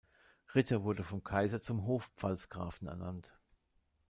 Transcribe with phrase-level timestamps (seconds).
[0.55, 3.37] Ritter wurde vom Kaiser zum Hofpfalzgrafen ernannt.